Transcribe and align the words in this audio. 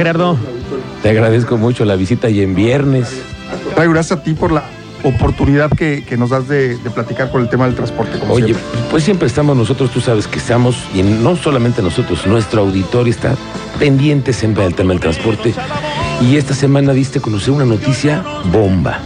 Gerardo, 0.00 0.38
te 1.02 1.10
agradezco 1.10 1.58
mucho 1.58 1.84
la 1.84 1.94
visita 1.94 2.30
y 2.30 2.40
en 2.40 2.54
viernes. 2.54 3.20
Gracias 3.76 4.18
a 4.18 4.22
ti 4.22 4.32
por 4.32 4.50
la 4.50 4.64
oportunidad 5.02 5.68
que, 5.68 6.02
nos 6.16 6.30
das 6.30 6.48
de, 6.48 6.78
platicar 6.94 7.30
con 7.30 7.42
el 7.42 7.50
tema 7.50 7.66
del 7.66 7.74
transporte. 7.74 8.18
Oye, 8.30 8.54
pues 8.90 9.04
siempre 9.04 9.28
estamos 9.28 9.58
nosotros, 9.58 9.90
tú 9.90 10.00
sabes 10.00 10.26
que 10.26 10.38
estamos, 10.38 10.86
y 10.94 11.02
no 11.02 11.36
solamente 11.36 11.82
nosotros, 11.82 12.26
nuestro 12.26 12.62
auditorio 12.62 13.12
está 13.12 13.36
pendiente 13.78 14.32
siempre 14.32 14.64
del 14.64 14.74
tema 14.74 14.94
del 14.94 15.00
transporte. 15.00 15.52
Y 16.22 16.38
esta 16.38 16.54
semana 16.54 16.94
diste 16.94 17.18
a 17.18 17.20
conocer 17.20 17.52
una 17.52 17.66
noticia 17.66 18.24
bomba. 18.50 19.00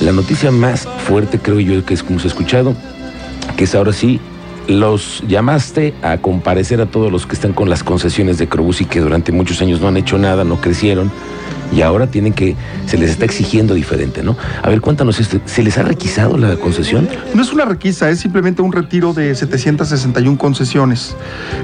La 0.00 0.12
noticia 0.12 0.52
más 0.52 0.86
fuerte, 1.08 1.40
creo 1.40 1.58
yo, 1.58 1.84
que 1.84 1.94
hemos 1.94 2.24
escuchado, 2.24 2.72
que 3.56 3.64
es 3.64 3.74
ahora 3.74 3.92
sí 3.92 4.20
los 4.68 5.22
llamaste 5.26 5.94
a 6.02 6.18
comparecer 6.18 6.80
a 6.80 6.86
todos 6.86 7.12
los 7.12 7.26
que 7.26 7.34
están 7.34 7.52
con 7.52 7.68
las 7.68 7.84
concesiones 7.84 8.38
de 8.38 8.48
Crobús 8.48 8.80
y 8.80 8.84
que 8.84 9.00
durante 9.00 9.32
muchos 9.32 9.62
años 9.62 9.80
no 9.80 9.88
han 9.88 9.96
hecho 9.96 10.18
nada, 10.18 10.44
no 10.44 10.60
crecieron 10.60 11.10
y 11.72 11.82
ahora 11.82 12.06
tienen 12.06 12.32
que, 12.32 12.56
se 12.86 12.96
les 12.96 13.10
está 13.10 13.24
exigiendo 13.24 13.74
diferente, 13.74 14.22
¿no? 14.22 14.36
A 14.62 14.68
ver, 14.68 14.80
cuéntanos 14.80 15.20
esto, 15.20 15.40
¿se 15.46 15.62
les 15.62 15.78
ha 15.78 15.82
requisado 15.82 16.36
la 16.36 16.56
concesión? 16.56 17.08
No 17.34 17.42
es 17.42 17.52
una 17.52 17.64
requisa, 17.64 18.10
es 18.10 18.20
simplemente 18.20 18.62
un 18.62 18.72
retiro 18.72 19.12
de 19.12 19.34
761 19.34 20.38
concesiones. 20.38 21.16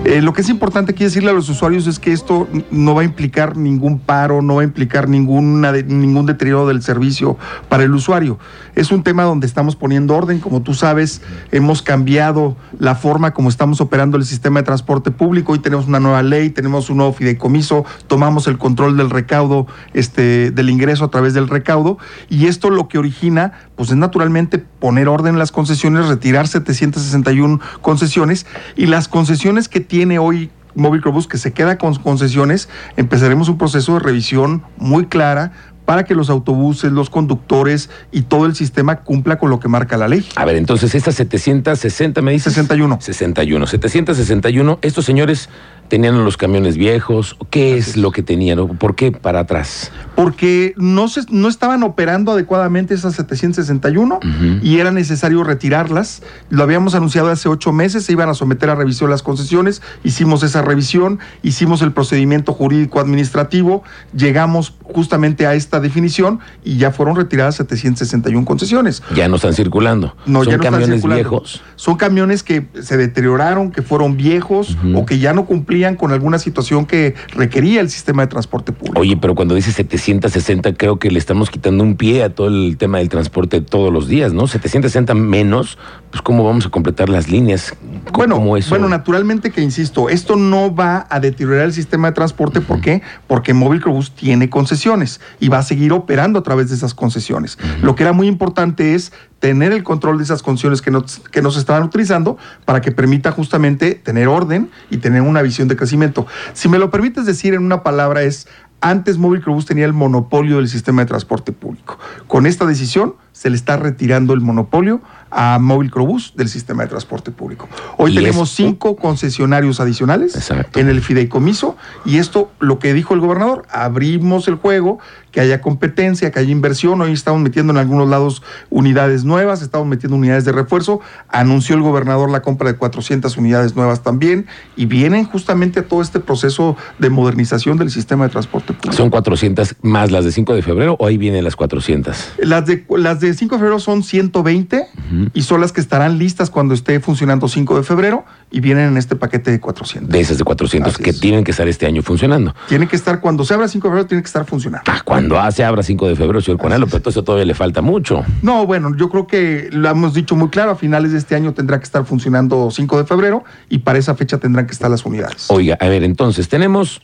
Eh, 0.04 0.20
lo 0.20 0.32
que 0.32 0.42
es 0.42 0.48
importante 0.48 0.92
aquí 0.92 1.04
decirle 1.04 1.30
a 1.30 1.32
los 1.32 1.48
usuarios 1.48 1.86
es 1.86 1.98
que 1.98 2.12
esto 2.12 2.48
no 2.70 2.94
va 2.94 3.02
a 3.02 3.04
implicar 3.04 3.56
ningún 3.56 3.98
paro, 3.98 4.42
no 4.42 4.56
va 4.56 4.62
a 4.62 4.64
implicar 4.64 5.08
ninguna, 5.08 5.72
ningún 5.72 6.26
deterioro 6.26 6.66
del 6.66 6.82
servicio 6.82 7.36
para 7.68 7.84
el 7.84 7.94
usuario. 7.94 8.38
Es 8.74 8.90
un 8.90 9.02
tema 9.02 9.24
donde 9.24 9.46
estamos 9.46 9.76
poniendo 9.76 10.16
orden, 10.16 10.40
como 10.40 10.62
tú 10.62 10.74
sabes, 10.74 11.22
hemos 11.50 11.82
cambiado 11.82 12.56
la 12.78 12.94
forma 12.94 13.32
como 13.32 13.48
estamos 13.48 13.80
operando 13.80 14.16
el 14.16 14.24
sistema 14.24 14.60
de 14.60 14.64
transporte 14.64 15.10
público, 15.10 15.52
hoy 15.52 15.58
tenemos 15.58 15.86
una 15.86 16.00
nueva 16.00 16.22
ley, 16.22 16.50
tenemos 16.50 16.90
un 16.90 16.98
nuevo 16.98 17.12
fideicomiso, 17.12 17.84
tomamos 18.06 18.46
el 18.46 18.58
control 18.58 18.96
del 18.96 19.10
recaudo 19.10 19.66
este, 19.94 20.50
del 20.50 20.70
ingreso 20.70 21.04
a 21.04 21.10
través 21.10 21.34
del 21.34 21.48
recaudo 21.48 21.98
y 22.28 22.46
esto 22.46 22.70
lo 22.70 22.88
que 22.88 22.98
origina 22.98 23.52
pues 23.76 23.90
es 23.90 23.96
naturalmente 23.96 24.58
poner 24.58 25.08
orden 25.08 25.34
en 25.34 25.38
las 25.38 25.52
concesiones, 25.52 26.08
retirar 26.08 26.48
761 26.48 27.60
concesiones 27.80 28.46
y 28.76 28.86
las 28.86 29.08
concesiones 29.08 29.68
que 29.68 29.80
tiene 29.80 30.18
hoy 30.18 30.50
Móvil 30.74 31.02
Crobus 31.02 31.26
que 31.26 31.38
se 31.38 31.52
queda 31.52 31.76
con 31.76 31.94
concesiones, 31.96 32.68
empezaremos 32.96 33.48
un 33.48 33.58
proceso 33.58 33.94
de 33.94 34.00
revisión 34.00 34.62
muy 34.78 35.06
clara 35.06 35.52
para 35.84 36.04
que 36.04 36.14
los 36.14 36.30
autobuses, 36.30 36.92
los 36.92 37.10
conductores 37.10 37.90
y 38.12 38.22
todo 38.22 38.46
el 38.46 38.54
sistema 38.54 39.00
cumpla 39.00 39.38
con 39.38 39.50
lo 39.50 39.60
que 39.60 39.68
marca 39.68 39.96
la 39.96 40.08
ley. 40.08 40.26
A 40.36 40.44
ver, 40.44 40.56
entonces 40.56 40.94
estas 40.94 41.16
760 41.16 42.22
me 42.22 42.32
dice 42.32 42.50
61. 42.50 42.98
61. 43.00 43.66
761. 43.66 44.78
Estos 44.82 45.04
señores 45.04 45.48
¿Tenían 45.92 46.24
los 46.24 46.38
camiones 46.38 46.78
viejos? 46.78 47.36
¿Qué 47.50 47.76
es 47.76 47.98
lo 47.98 48.12
que 48.12 48.22
tenían? 48.22 48.66
¿Por 48.78 48.94
qué 48.94 49.12
para 49.12 49.40
atrás? 49.40 49.92
Porque 50.14 50.72
no, 50.78 51.06
se, 51.06 51.20
no 51.28 51.48
estaban 51.48 51.82
operando 51.82 52.32
adecuadamente 52.32 52.94
esas 52.94 53.14
761 53.16 54.20
y 54.62 54.78
era 54.78 54.90
necesario 54.90 55.44
retirarlas. 55.44 56.22
Lo 56.48 56.62
habíamos 56.62 56.94
anunciado 56.94 57.28
hace 57.28 57.50
ocho 57.50 57.74
meses, 57.74 58.06
se 58.06 58.12
iban 58.12 58.30
a 58.30 58.32
someter 58.32 58.70
a 58.70 58.74
revisión 58.74 59.10
las 59.10 59.22
concesiones, 59.22 59.82
hicimos 60.02 60.42
esa 60.42 60.62
revisión, 60.62 61.18
hicimos 61.42 61.82
el 61.82 61.92
procedimiento 61.92 62.54
jurídico 62.54 62.98
administrativo, 62.98 63.82
llegamos 64.16 64.72
justamente 64.82 65.46
a 65.46 65.52
esta 65.52 65.78
definición 65.78 66.40
y 66.64 66.78
ya 66.78 66.90
fueron 66.92 67.16
retiradas 67.16 67.56
761 67.56 68.46
concesiones. 68.46 69.02
Ya 69.14 69.28
no 69.28 69.36
están 69.36 69.52
circulando. 69.52 70.16
No, 70.24 70.42
¿Son 70.42 70.52
ya 70.52 70.56
no 70.56 70.62
camiones 70.62 70.88
están 70.88 71.00
circulando. 71.00 71.30
viejos? 71.30 71.62
Son 71.76 71.96
camiones 71.96 72.42
que 72.42 72.66
se 72.80 72.96
deterioraron, 72.96 73.70
que 73.72 73.82
fueron 73.82 74.16
viejos 74.16 74.78
o 74.94 75.04
que 75.04 75.18
ya 75.18 75.34
no 75.34 75.44
cumplían 75.44 75.81
con 75.96 76.12
alguna 76.12 76.38
situación 76.38 76.86
que 76.86 77.14
requería 77.34 77.80
el 77.80 77.90
sistema 77.90 78.22
de 78.22 78.28
transporte 78.28 78.72
público. 78.72 79.00
Oye, 79.00 79.16
pero 79.16 79.34
cuando 79.34 79.54
dice 79.54 79.72
760, 79.72 80.74
creo 80.74 80.98
que 80.98 81.10
le 81.10 81.18
estamos 81.18 81.50
quitando 81.50 81.82
un 81.82 81.96
pie 81.96 82.22
a 82.22 82.34
todo 82.34 82.48
el 82.48 82.76
tema 82.78 82.98
del 82.98 83.08
transporte 83.08 83.60
todos 83.60 83.92
los 83.92 84.08
días, 84.08 84.32
¿no? 84.32 84.46
760 84.46 85.14
menos, 85.14 85.78
pues 86.10 86.22
¿cómo 86.22 86.44
vamos 86.44 86.66
a 86.66 86.70
completar 86.70 87.08
las 87.08 87.28
líneas? 87.28 87.74
Bueno, 88.12 88.38
bueno, 88.38 88.88
naturalmente 88.88 89.50
que 89.50 89.60
insisto, 89.60 90.08
esto 90.08 90.36
no 90.36 90.74
va 90.74 91.06
a 91.10 91.20
deteriorar 91.20 91.66
el 91.66 91.72
sistema 91.72 92.08
de 92.08 92.14
transporte. 92.14 92.60
¿Por 92.60 92.80
qué? 92.80 93.02
Porque 93.26 93.54
Móvil 93.54 93.80
Crobús 93.80 94.12
tiene 94.12 94.48
concesiones 94.48 95.20
y 95.40 95.48
va 95.48 95.58
a 95.58 95.62
seguir 95.62 95.92
operando 95.92 96.38
a 96.38 96.42
través 96.42 96.68
de 96.68 96.76
esas 96.76 96.94
concesiones. 96.94 97.58
Lo 97.82 97.94
que 97.94 98.02
era 98.02 98.12
muy 98.12 98.26
importante 98.26 98.94
es 98.94 99.12
tener 99.42 99.72
el 99.72 99.82
control 99.82 100.18
de 100.18 100.22
esas 100.22 100.40
concesiones 100.40 100.80
que 100.80 100.92
nos, 100.92 101.18
que 101.18 101.40
estaban 101.40 101.82
utilizando 101.82 102.38
para 102.64 102.80
que 102.80 102.92
permita 102.92 103.32
justamente 103.32 103.96
tener 103.96 104.28
orden 104.28 104.70
y 104.88 104.98
tener 104.98 105.22
una 105.22 105.42
visión 105.42 105.66
de 105.66 105.74
crecimiento. 105.74 106.28
Si 106.52 106.68
me 106.68 106.78
lo 106.78 106.92
permites 106.92 107.26
decir 107.26 107.52
en 107.54 107.64
una 107.64 107.82
palabra 107.82 108.22
es, 108.22 108.46
antes 108.80 109.18
Móvil 109.18 109.40
Crobús 109.40 109.66
tenía 109.66 109.84
el 109.84 109.94
monopolio 109.94 110.58
del 110.58 110.68
sistema 110.68 111.02
de 111.02 111.08
transporte 111.08 111.50
público. 111.50 111.98
Con 112.28 112.46
esta 112.46 112.66
decisión 112.66 113.16
se 113.32 113.50
le 113.50 113.56
está 113.56 113.76
retirando 113.76 114.34
el 114.34 114.40
monopolio 114.40 115.00
a 115.32 115.58
Móvil 115.58 115.90
Crobús 115.90 116.34
del 116.36 116.48
sistema 116.48 116.82
de 116.82 116.90
transporte 116.90 117.30
público. 117.30 117.68
Hoy 117.96 118.14
tenemos 118.14 118.50
cinco 118.50 118.96
concesionarios 118.96 119.80
adicionales 119.80 120.52
en 120.74 120.88
el 120.88 121.00
fideicomiso 121.00 121.76
y 122.04 122.18
esto, 122.18 122.50
lo 122.60 122.78
que 122.78 122.92
dijo 122.92 123.14
el 123.14 123.20
gobernador, 123.20 123.64
abrimos 123.70 124.46
el 124.48 124.56
juego, 124.56 124.98
que 125.30 125.40
haya 125.40 125.62
competencia, 125.62 126.30
que 126.30 126.38
haya 126.38 126.50
inversión. 126.50 127.00
Hoy 127.00 127.12
estamos 127.12 127.40
metiendo 127.40 127.72
en 127.72 127.78
algunos 127.78 128.08
lados 128.08 128.42
unidades 128.68 129.24
nuevas, 129.24 129.62
estamos 129.62 129.88
metiendo 129.88 130.16
unidades 130.16 130.44
de 130.44 130.52
refuerzo. 130.52 131.00
Anunció 131.28 131.74
el 131.74 131.80
gobernador 131.80 132.30
la 132.30 132.42
compra 132.42 132.70
de 132.70 132.76
400 132.76 133.34
unidades 133.38 133.74
nuevas 133.74 134.02
también 134.02 134.46
y 134.76 134.84
vienen 134.84 135.24
justamente 135.24 135.80
a 135.80 135.88
todo 135.88 136.02
este 136.02 136.20
proceso 136.20 136.76
de 136.98 137.08
modernización 137.08 137.78
del 137.78 137.90
sistema 137.90 138.24
de 138.24 138.30
transporte 138.30 138.74
público. 138.74 138.94
¿Son 138.94 139.08
400 139.08 139.76
más 139.80 140.10
las 140.10 140.26
de 140.26 140.32
5 140.32 140.54
de 140.54 140.60
febrero 140.60 140.96
o 140.98 141.06
ahí 141.06 141.16
vienen 141.16 141.42
las 141.42 141.56
400? 141.56 142.34
Las 142.38 142.66
de, 142.66 142.84
las 142.98 143.20
de 143.20 143.21
5 143.32 143.54
de 143.54 143.58
febrero 143.58 143.78
son 143.78 144.02
120 144.02 144.86
y 145.32 145.42
son 145.42 145.60
las 145.60 145.72
que 145.72 145.80
estarán 145.80 146.18
listas 146.18 146.50
cuando 146.50 146.74
esté 146.74 147.00
funcionando 147.00 147.48
5 147.48 147.76
de 147.76 147.82
febrero 147.82 148.24
y 148.50 148.60
vienen 148.60 148.88
en 148.88 148.96
este 148.96 149.16
paquete 149.16 149.50
de 149.50 149.60
400. 149.60 150.10
De 150.10 150.20
esas 150.20 150.38
de 150.38 150.44
400 150.44 150.98
que 150.98 151.12
tienen 151.12 151.44
que 151.44 151.52
estar 151.52 151.66
este 151.68 151.86
año 151.86 152.02
funcionando. 152.02 152.54
Tienen 152.68 152.88
que 152.88 152.96
estar, 152.96 153.20
cuando 153.20 153.44
se 153.44 153.54
abra 153.54 153.68
5 153.68 153.86
de 153.86 153.90
febrero, 153.90 154.06
tienen 154.06 154.22
que 154.22 154.28
estar 154.28 154.44
funcionando. 154.44 154.90
Ah, 154.90 155.00
cuando 155.04 155.38
se 155.50 155.64
abra 155.64 155.82
5 155.82 156.08
de 156.08 156.16
febrero, 156.16 156.40
señor 156.40 156.58
Conalo, 156.60 156.86
pero 156.86 157.08
eso 157.08 157.22
todavía 157.24 157.46
le 157.46 157.54
falta 157.54 157.82
mucho. 157.82 158.24
No, 158.42 158.66
bueno, 158.66 158.94
yo 158.96 159.08
creo 159.08 159.26
que 159.26 159.68
lo 159.72 159.88
hemos 159.88 160.14
dicho 160.14 160.36
muy 160.36 160.48
claro, 160.48 160.72
a 160.72 160.76
finales 160.76 161.12
de 161.12 161.18
este 161.18 161.34
año 161.34 161.52
tendrá 161.54 161.78
que 161.78 161.84
estar 161.84 162.04
funcionando 162.04 162.70
5 162.70 162.98
de 162.98 163.04
febrero 163.04 163.44
y 163.68 163.78
para 163.78 163.98
esa 163.98 164.14
fecha 164.14 164.38
tendrán 164.38 164.66
que 164.66 164.72
estar 164.72 164.90
las 164.90 165.04
unidades. 165.04 165.46
Oiga, 165.48 165.76
a 165.80 165.88
ver, 165.88 166.04
entonces 166.04 166.48
tenemos 166.48 167.02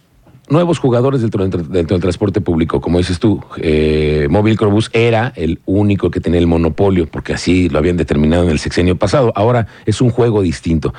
nuevos 0.51 0.79
jugadores 0.79 1.21
dentro, 1.21 1.47
del 1.47 1.87
transporte 1.87 2.41
público. 2.41 2.81
Como 2.81 2.99
dices 2.99 3.19
tú, 3.19 3.43
eh, 3.59 4.27
Móvil 4.31 4.57
Crobús 4.57 4.91
era 4.93 5.33
el 5.37 5.61
único 5.67 6.11
que 6.11 6.21
tenía 6.21 6.41
el 6.41 6.47
monopolio, 6.47 7.07
porque 7.07 7.35
así 7.35 7.69
lo 7.69 7.79
habían 7.79 7.97
determinado 7.97 8.45
en 8.45 8.51
el 8.51 8.59
sexenio 8.59 8.97
pasado. 8.97 9.33
Ahora 9.35 9.67
es 9.87 10.01
un 10.01 10.11
juego 10.11 10.43
distinto. 10.43 10.95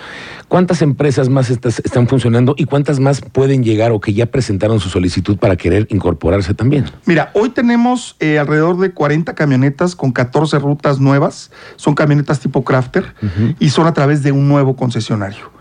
¿Cuántas 0.48 0.82
empresas 0.82 1.30
más 1.30 1.50
están 1.50 2.08
funcionando 2.08 2.56
y 2.58 2.66
cuántas 2.66 3.00
más 3.00 3.22
pueden 3.22 3.64
llegar 3.64 3.92
o 3.92 4.00
que 4.00 4.14
ya 4.14 4.26
presentaron 4.26 4.80
su 4.80 4.90
solicitud 4.90 5.38
para 5.38 5.56
querer 5.56 5.88
incorporarse 5.90 6.54
también? 6.54 6.86
Mira, 7.06 7.32
hoy 7.34 7.50
tenemos 7.50 8.16
eh, 8.20 8.40
alrededor 8.40 8.78
de 8.78 8.92
40 8.92 9.36
camionetas 9.36 9.96
con 9.96 10.12
14 10.12 10.60
rutas 10.60 11.00
nuevas. 11.00 11.52
Son 11.76 11.96
camionetas 11.96 12.40
tipo 12.40 12.64
Crafter 12.64 13.14
y 13.60 13.70
son 13.70 13.88
a 13.88 13.94
través 13.94 14.24
de 14.24 14.32
un 14.32 14.48
nuevo 14.48 14.76
concesionario. 14.76 15.59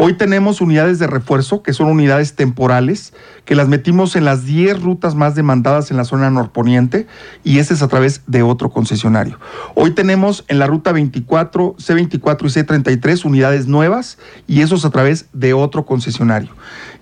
Hoy 0.00 0.12
tenemos 0.12 0.60
unidades 0.60 1.00
de 1.00 1.08
refuerzo, 1.08 1.64
que 1.64 1.72
son 1.72 1.88
unidades 1.88 2.36
temporales, 2.36 3.12
que 3.44 3.56
las 3.56 3.66
metimos 3.66 4.14
en 4.14 4.24
las 4.24 4.44
10 4.44 4.80
rutas 4.80 5.16
más 5.16 5.34
demandadas 5.34 5.90
en 5.90 5.96
la 5.96 6.04
zona 6.04 6.30
norponiente 6.30 7.08
y 7.42 7.58
ese 7.58 7.74
es 7.74 7.82
a 7.82 7.88
través 7.88 8.22
de 8.28 8.44
otro 8.44 8.70
concesionario. 8.70 9.40
Hoy 9.74 9.90
tenemos 9.90 10.44
en 10.46 10.60
la 10.60 10.68
ruta 10.68 10.92
24, 10.92 11.74
C24 11.78 12.42
y 12.42 12.94
C33 12.94 13.24
unidades 13.24 13.66
nuevas 13.66 14.18
y 14.46 14.60
eso 14.60 14.76
es 14.76 14.84
a 14.84 14.90
través 14.90 15.26
de 15.32 15.52
otro 15.52 15.84
concesionario. 15.84 16.50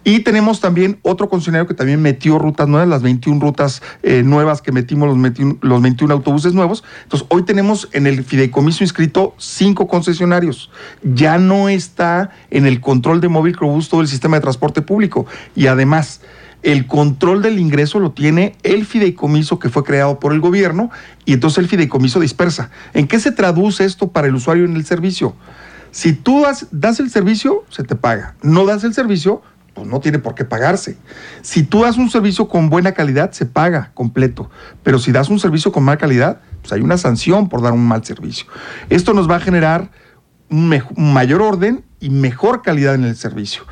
Y 0.08 0.20
tenemos 0.20 0.60
también 0.60 1.00
otro 1.02 1.28
concesionario 1.28 1.66
que 1.66 1.74
también 1.74 2.00
metió 2.00 2.38
rutas 2.38 2.68
nuevas, 2.68 2.88
las 2.88 3.02
21 3.02 3.40
rutas 3.40 3.82
eh, 4.04 4.22
nuevas 4.22 4.62
que 4.62 4.70
metimos, 4.70 5.08
los 5.08 5.20
21, 5.20 5.58
los 5.62 5.82
21 5.82 6.14
autobuses 6.14 6.54
nuevos. 6.54 6.84
Entonces, 7.02 7.26
hoy 7.28 7.42
tenemos 7.42 7.88
en 7.90 8.06
el 8.06 8.22
fideicomiso 8.22 8.84
inscrito 8.84 9.34
cinco 9.36 9.88
concesionarios. 9.88 10.70
Ya 11.02 11.38
no 11.38 11.68
está 11.68 12.30
en 12.50 12.66
el 12.66 12.80
control 12.86 13.20
de 13.20 13.28
móvil 13.28 13.56
Crobús 13.56 13.88
todo 13.88 14.00
el 14.00 14.06
sistema 14.06 14.36
de 14.36 14.42
transporte 14.42 14.80
público. 14.80 15.26
Y 15.56 15.66
además, 15.66 16.20
el 16.62 16.86
control 16.86 17.42
del 17.42 17.58
ingreso 17.58 17.98
lo 17.98 18.12
tiene 18.12 18.54
el 18.62 18.86
fideicomiso 18.86 19.58
que 19.58 19.70
fue 19.70 19.82
creado 19.82 20.20
por 20.20 20.32
el 20.32 20.40
gobierno 20.40 20.90
y 21.24 21.32
entonces 21.32 21.58
el 21.58 21.68
fideicomiso 21.68 22.20
dispersa. 22.20 22.70
¿En 22.94 23.08
qué 23.08 23.18
se 23.18 23.32
traduce 23.32 23.84
esto 23.84 24.12
para 24.12 24.28
el 24.28 24.36
usuario 24.36 24.64
en 24.64 24.76
el 24.76 24.86
servicio? 24.86 25.34
Si 25.90 26.12
tú 26.12 26.42
das, 26.42 26.68
das 26.70 27.00
el 27.00 27.10
servicio, 27.10 27.64
se 27.70 27.82
te 27.82 27.96
paga. 27.96 28.36
No 28.40 28.64
das 28.66 28.84
el 28.84 28.94
servicio, 28.94 29.42
pues 29.74 29.88
no 29.88 29.98
tiene 29.98 30.20
por 30.20 30.36
qué 30.36 30.44
pagarse. 30.44 30.96
Si 31.42 31.64
tú 31.64 31.82
das 31.82 31.96
un 31.96 32.08
servicio 32.08 32.46
con 32.46 32.70
buena 32.70 32.92
calidad, 32.92 33.32
se 33.32 33.46
paga 33.46 33.90
completo. 33.94 34.48
Pero 34.84 35.00
si 35.00 35.10
das 35.10 35.28
un 35.28 35.40
servicio 35.40 35.72
con 35.72 35.82
mala 35.82 35.98
calidad, 35.98 36.40
pues 36.60 36.72
hay 36.72 36.82
una 36.82 36.98
sanción 36.98 37.48
por 37.48 37.62
dar 37.62 37.72
un 37.72 37.84
mal 37.84 38.04
servicio. 38.04 38.46
Esto 38.90 39.12
nos 39.12 39.28
va 39.28 39.36
a 39.36 39.40
generar 39.40 39.90
un, 40.50 40.72
mayor 40.96 41.42
orden 41.42 41.84
y 42.00 42.10
mejor 42.10 42.62
calidad 42.62 42.94
en 42.94 43.04
el 43.04 43.16
servicio. 43.16 43.64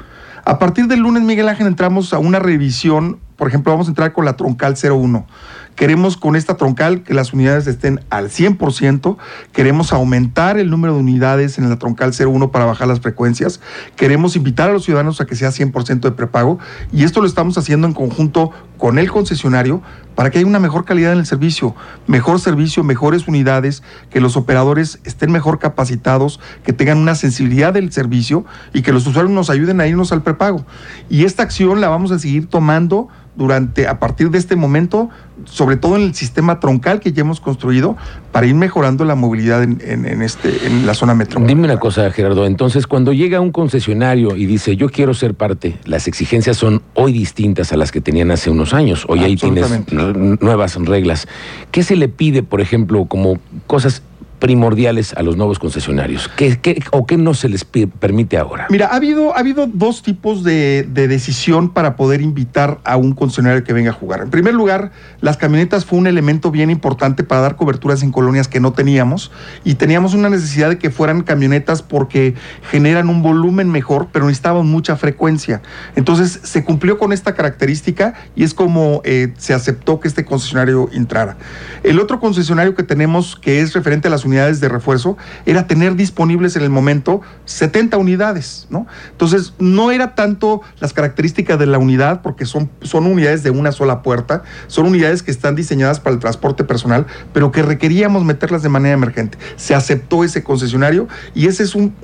A 0.45 0.59
partir 0.59 0.87
del 0.87 1.01
lunes, 1.01 1.23
Miguel 1.23 1.49
Ángel, 1.49 1.67
entramos 1.67 2.13
a 2.13 2.19
una 2.19 2.39
revisión 2.39 3.21
por 3.37 3.49
ejemplo, 3.49 3.73
vamos 3.73 3.89
a 3.89 3.91
entrar 3.91 4.13
con 4.13 4.25
la 4.25 4.37
troncal 4.37 4.75
01. 4.81 5.27
Queremos 5.75 6.17
con 6.17 6.37
esta 6.37 6.57
troncal 6.57 7.03
que 7.03 7.15
las 7.15 7.33
unidades 7.33 7.67
estén 7.67 8.01
al 8.11 8.31
100%. 8.31 9.17
Queremos 9.53 9.93
aumentar 9.93 10.59
el 10.59 10.71
número 10.71 10.95
de 10.95 11.01
unidades 11.01 11.59
en 11.59 11.69
la 11.69 11.79
troncal 11.79 12.13
01 12.19 12.51
para 12.51 12.65
bajar 12.65 12.87
las 12.87 13.01
frecuencias. 13.01 13.61
Queremos 13.97 14.37
invitar 14.37 14.71
a 14.71 14.73
los 14.73 14.85
ciudadanos 14.85 15.21
a 15.21 15.27
que 15.27 15.35
sea 15.35 15.51
100% 15.51 16.01
de 16.01 16.13
prepago. 16.13 16.59
Y 16.93 17.03
esto 17.05 17.21
lo 17.21 17.27
estamos 17.27 17.59
haciendo 17.59 17.87
en 17.87 17.93
conjunto 17.93 18.51
con 18.79 18.99
el 18.99 19.11
concesionario 19.11 19.83
para 20.15 20.31
que 20.31 20.39
haya 20.39 20.47
una 20.47 20.61
mejor 20.61 20.85
calidad 20.85 21.13
en 21.13 21.19
el 21.19 21.27
servicio, 21.27 21.75
mejor 22.07 22.39
servicio, 22.39 22.85
mejores 22.85 23.27
unidades, 23.27 23.83
que 24.11 24.21
los 24.21 24.37
operadores 24.37 25.01
estén 25.05 25.33
mejor 25.33 25.59
capacitados, 25.59 26.39
que 26.65 26.73
tengan 26.73 26.99
una 26.99 27.15
sensibilidad 27.15 27.73
del 27.73 27.93
servicio 27.93 28.45
y 28.73 28.83
que 28.83 28.93
los 28.93 29.07
usuarios 29.07 29.33
nos 29.33 29.51
ayuden 29.51 29.81
a 29.81 29.87
irnos 29.87 30.13
al 30.13 30.23
prepago. 30.23 30.65
Y 31.09 31.25
esta 31.25 31.43
acción 31.43 31.81
la 31.81 31.89
vamos 31.89 32.13
a 32.13 32.19
seguir 32.19 32.49
tomando 32.49 33.09
durante, 33.37 33.89
a 33.89 33.99
partir 33.99 34.31
de 34.31 34.39
este 34.39 34.57
momento, 34.57 35.11
sobre 35.45 35.77
todo 35.77 35.97
en 35.97 36.03
el 36.03 36.15
sistema 36.15 36.61
troncal 36.61 37.01
que 37.01 37.13
ya 37.13 37.23
hemos 37.23 37.41
construido, 37.41 37.97
para 38.33 38.47
ir 38.47 38.55
mejorando 38.55 39.05
la 39.05 39.15
movilidad 39.15 39.63
en, 39.63 40.23
este, 40.23 40.67
en 40.67 40.87
la 40.87 40.95
zona 40.95 41.15
metropolitana. 41.15 41.49
Dime 41.49 41.73
una 41.73 41.81
cosa, 41.81 42.11
Gerardo, 42.11 42.47
entonces 42.47 42.87
cuando 42.87 43.13
llega 43.13 43.41
un 43.41 43.53
concesionario 43.53 44.37
y 44.37 44.47
dice, 44.47 44.77
yo 44.77 44.89
quiero 44.89 45.15
ser 45.15 45.35
parte, 45.35 45.79
las 45.85 46.09
exigencias 46.09 46.57
son 46.57 46.83
hoy 46.95 47.13
distintas 47.13 47.73
a 47.73 47.77
las 47.77 47.93
que 47.93 48.01
tenían 48.01 48.31
hace 48.31 48.51
unos 48.51 48.75
años, 48.75 49.05
hoy 49.09 49.21
ahí 49.21 49.37
tienes 49.37 49.67
nuevas 49.93 50.77
reglas. 50.77 51.29
¿Qué 51.71 51.83
se 51.83 51.97
le 51.97 52.09
pide, 52.09 52.43
por 52.43 52.61
ejemplo, 52.61 53.05
como 53.07 53.39
cosas 53.67 54.03
primordiales 54.45 55.15
a 55.15 55.23
los 55.23 55.39
nuevos 55.39 55.59
concesionarios? 55.59 56.29
¿Qué, 56.29 56.79
o 56.91 57.07
qué 57.07 57.17
no 57.17 57.33
se 57.33 57.49
les 57.49 57.65
permite 57.65 58.37
ahora? 58.37 58.67
Mira, 58.69 58.89
ha 58.89 58.97
habido, 58.97 59.35
ha 59.35 59.39
habido 59.39 59.67
dos 59.67 60.03
tipos 60.03 60.45
de, 60.45 60.87
decisión 60.93 61.73
para 61.73 61.97
poder 61.97 62.21
invitar 62.21 62.79
a 62.85 62.99
un 62.99 63.15
concesionario 63.15 63.65
que 63.65 63.73
venga 63.73 63.89
a 63.89 63.95
jugar. 63.95 64.21
En 64.21 64.29
primer 64.29 64.53
lugar, 64.53 64.93
las 65.23 65.39
camionetas 65.39 65.87
fue 65.87 65.99
un 65.99 66.07
elemento 66.07 66.51
bien 66.51 66.69
importante 66.69 67.25
para 67.25 67.41
dar 67.41 67.57
coberturas 67.57 68.03
en 68.03 68.13
colonias 68.13 68.47
que 68.47 68.61
no 68.61 68.75
teníamos 68.75 69.33
y 69.65 69.77
teníamos 69.77 70.13
una 70.13 70.29
necesidad 70.29 70.69
de 70.69 70.77
que 70.77 70.91
fueran 70.91 71.23
camionetas 71.23 71.81
porque 71.81 72.35
generan 72.71 73.09
un 73.09 73.23
volumen 73.23 73.71
mejor, 73.71 74.09
pero 74.13 74.27
necesitaban 74.27 74.67
mucha 74.67 74.97
frecuencia. 74.97 75.63
Entonces 75.97 76.41
se 76.43 76.65
cumplió 76.65 76.99
con 76.99 77.15
esta 77.15 77.35
característica 77.35 78.13
y 78.37 78.45
es 78.45 78.53
como 78.53 79.01
eh, 79.05 79.33
se 79.39 79.55
aceptó 79.55 80.01
que 80.01 80.09
este 80.09 80.27
concesionario 80.27 80.91
entrara. 80.93 81.39
El 81.83 81.99
otro 81.99 82.21
concesionario 82.21 82.75
que 82.75 82.83
tenemos 82.83 83.37
que 83.37 83.63
es 83.63 83.73
referente 83.73 84.09
a 84.09 84.11
las 84.11 84.27
unidades 84.27 84.34
unidades 84.35 84.61
de 84.61 84.69
refuerzo 84.69 85.17
era 85.47 85.67
tener 85.67 85.95
disponibles 85.95 86.57
en 86.57 86.63
el 86.63 86.71
momento 86.71 87.21
70 87.45 87.97
unidades, 87.97 88.67
¿no? 88.69 88.87
Entonces, 89.13 89.55
no 89.59 89.93
era 89.93 90.15
tanto 90.15 90.61
las 90.81 90.93
características 90.93 91.59
de 91.59 91.67
la 91.67 91.79
unidad, 91.79 92.23
porque 92.23 92.47
son, 92.47 92.71
son 92.83 93.07
unidades 93.07 93.43
de 93.43 93.51
una 93.51 93.71
sola 93.71 94.03
puerta, 94.03 94.43
son 94.67 94.87
unidades 94.87 95.23
que 95.23 95.31
están 95.31 95.55
diseñadas 95.55 96.01
para 96.01 96.15
el 96.15 96.21
transporte 96.21 96.65
personal, 96.65 97.07
pero 97.33 97.53
que 97.53 97.63
requeríamos 97.63 98.25
meterlas 98.25 98.63
de 98.63 98.69
manera 98.69 98.95
emergente. 98.95 99.39
Se 99.57 99.75
aceptó 99.75 100.25
ese 100.25 100.43
concesionario 100.43 101.09
y 101.35 101.47
ese 101.47 101.63
es 101.63 101.75
un, 101.75 101.95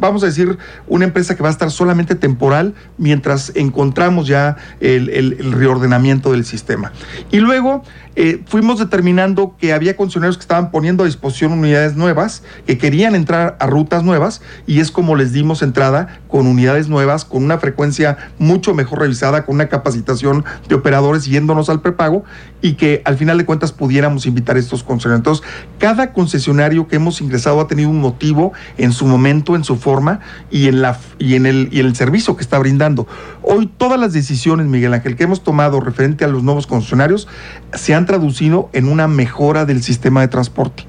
vamos 0.00 0.22
a 0.22 0.26
decir, 0.26 0.58
una 0.86 1.04
empresa 1.04 1.36
que 1.36 1.42
va 1.42 1.48
a 1.48 1.52
estar 1.52 1.70
solamente 1.70 2.14
temporal 2.14 2.74
mientras 2.98 3.52
encontramos 3.54 4.26
ya 4.28 4.56
el, 4.80 5.10
el 5.10 5.52
reordenamiento 5.52 6.32
del 6.32 6.44
sistema. 6.44 6.92
Y 7.30 7.38
luego, 7.38 7.82
eh, 8.14 8.42
fuimos 8.46 8.78
determinando 8.78 9.56
que 9.58 9.72
había 9.72 9.96
concesionarios 9.96 10.36
que 10.36 10.42
estaban 10.42 10.70
poniendo 10.70 11.02
a 11.02 11.06
disposición 11.06 11.52
unidades 11.52 11.96
nuevas, 11.96 12.42
que 12.66 12.76
querían 12.76 13.14
entrar 13.14 13.56
a 13.58 13.66
rutas 13.66 14.04
nuevas, 14.04 14.42
y 14.66 14.80
es 14.80 14.90
como 14.90 15.16
les 15.16 15.32
dimos 15.32 15.62
entrada 15.62 16.20
con 16.28 16.46
unidades 16.46 16.88
nuevas, 16.88 17.24
con 17.24 17.42
una 17.42 17.58
frecuencia 17.58 18.18
mucho 18.38 18.74
mejor 18.74 19.00
revisada, 19.00 19.44
con 19.44 19.54
una 19.54 19.68
capacitación 19.68 20.44
de 20.68 20.74
operadores 20.74 21.24
yéndonos 21.24 21.70
al 21.70 21.80
prepago, 21.80 22.24
y 22.60 22.74
que 22.74 23.02
al 23.04 23.16
final 23.16 23.38
de 23.38 23.44
cuentas 23.44 23.72
pudiéramos 23.72 24.26
invitar 24.26 24.56
a 24.56 24.58
estos 24.58 24.82
concesionarios. 24.82 25.20
Entonces, 25.20 25.46
cada 25.78 26.12
concesionario 26.12 26.88
que 26.88 26.96
hemos 26.96 27.20
ingresado 27.20 27.60
ha 27.60 27.66
tenido 27.66 27.88
un 27.88 28.00
motivo 28.00 28.52
en 28.78 28.92
su 28.92 29.06
momento, 29.06 29.56
en 29.56 29.64
su 29.64 29.76
forma 29.76 30.20
y 30.50 30.68
en, 30.68 30.82
la, 30.82 30.98
y 31.18 31.34
en, 31.34 31.46
el, 31.46 31.68
y 31.72 31.80
en 31.80 31.86
el 31.86 31.96
servicio 31.96 32.36
que 32.36 32.42
está 32.42 32.58
brindando. 32.58 33.06
Hoy 33.42 33.66
todas 33.66 33.98
las 33.98 34.12
decisiones, 34.12 34.66
Miguel 34.66 34.94
Ángel, 34.94 35.16
que 35.16 35.24
hemos 35.24 35.42
tomado 35.42 35.80
referente 35.80 36.24
a 36.24 36.28
los 36.28 36.42
nuevos 36.42 36.66
concesionarios 36.66 37.26
se 37.74 37.94
han 37.94 38.01
traducido 38.06 38.68
en 38.72 38.88
una 38.88 39.08
mejora 39.08 39.64
del 39.64 39.82
sistema 39.82 40.20
de 40.20 40.28
transporte. 40.28 40.86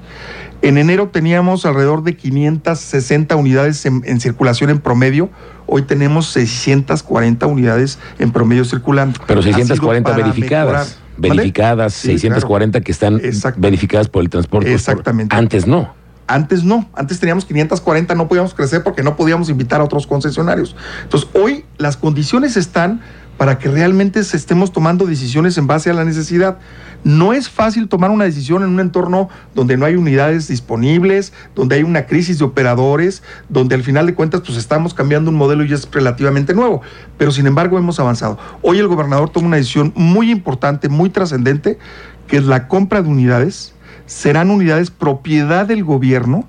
En 0.64 0.78
enero 0.78 1.08
teníamos 1.08 1.66
alrededor 1.66 2.04
de 2.04 2.16
560 2.16 3.36
unidades 3.36 3.84
en, 3.84 4.20
circulación 4.20 4.70
en 4.70 4.80
promedio. 4.80 5.28
Hoy 5.66 5.82
tenemos 5.82 6.28
640 6.28 7.46
unidades 7.46 7.98
en 8.18 8.32
promedio 8.32 8.64
circulando. 8.64 9.20
Pero 9.26 9.42
640 9.42 10.12
verificadas. 10.12 10.98
Verificadas, 11.18 11.92
640 11.92 12.80
que 12.80 12.92
están 12.92 13.20
verificadas 13.58 14.08
por 14.08 14.22
el 14.22 14.30
transporte. 14.30 14.72
Exactamente. 14.72 15.36
antes 15.36 15.66
no. 15.66 15.92
Antes 16.26 16.64
no, 16.64 16.88
antes 16.94 17.20
teníamos 17.20 17.44
540, 17.44 18.14
no 18.14 18.28
podíamos 18.28 18.54
crecer 18.54 18.82
porque 18.82 19.02
no 19.02 19.14
podíamos 19.14 19.50
invitar 19.50 19.82
a 19.82 19.84
otros 19.84 20.06
concesionarios. 20.06 20.74
Entonces, 21.02 21.28
hoy 21.34 21.66
las 21.76 21.98
condiciones 21.98 22.56
están 22.56 23.02
para 23.44 23.58
que 23.58 23.68
realmente 23.68 24.20
estemos 24.20 24.72
tomando 24.72 25.04
decisiones 25.04 25.58
en 25.58 25.66
base 25.66 25.90
a 25.90 25.92
la 25.92 26.06
necesidad. 26.06 26.56
No 27.04 27.34
es 27.34 27.50
fácil 27.50 27.88
tomar 27.88 28.10
una 28.10 28.24
decisión 28.24 28.62
en 28.62 28.70
un 28.70 28.80
entorno 28.80 29.28
donde 29.54 29.76
no 29.76 29.84
hay 29.84 29.96
unidades 29.96 30.48
disponibles, 30.48 31.34
donde 31.54 31.76
hay 31.76 31.82
una 31.82 32.06
crisis 32.06 32.38
de 32.38 32.46
operadores, 32.46 33.22
donde 33.50 33.74
al 33.74 33.82
final 33.82 34.06
de 34.06 34.14
cuentas 34.14 34.40
pues 34.40 34.56
estamos 34.56 34.94
cambiando 34.94 35.30
un 35.30 35.36
modelo 35.36 35.62
y 35.62 35.74
es 35.74 35.86
relativamente 35.92 36.54
nuevo, 36.54 36.80
pero 37.18 37.32
sin 37.32 37.46
embargo 37.46 37.76
hemos 37.76 38.00
avanzado. 38.00 38.38
Hoy 38.62 38.78
el 38.78 38.88
gobernador 38.88 39.28
toma 39.28 39.48
una 39.48 39.56
decisión 39.58 39.92
muy 39.94 40.30
importante, 40.30 40.88
muy 40.88 41.10
trascendente, 41.10 41.78
que 42.26 42.38
es 42.38 42.44
la 42.44 42.66
compra 42.66 43.02
de 43.02 43.10
unidades, 43.10 43.74
serán 44.06 44.48
unidades 44.48 44.90
propiedad 44.90 45.66
del 45.66 45.84
gobierno 45.84 46.48